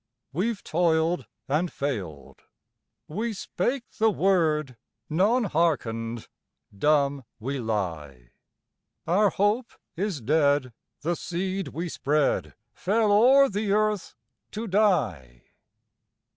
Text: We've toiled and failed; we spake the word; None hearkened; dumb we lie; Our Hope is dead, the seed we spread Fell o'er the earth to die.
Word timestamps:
We've 0.33 0.63
toiled 0.63 1.27
and 1.47 1.71
failed; 1.71 2.41
we 3.07 3.33
spake 3.33 3.83
the 3.99 4.09
word; 4.09 4.75
None 5.11 5.43
hearkened; 5.43 6.27
dumb 6.75 7.23
we 7.39 7.59
lie; 7.59 8.31
Our 9.05 9.29
Hope 9.29 9.73
is 9.95 10.19
dead, 10.19 10.73
the 11.01 11.15
seed 11.15 11.67
we 11.67 11.87
spread 11.87 12.55
Fell 12.73 13.11
o'er 13.11 13.47
the 13.47 13.73
earth 13.73 14.15
to 14.53 14.65
die. 14.67 15.43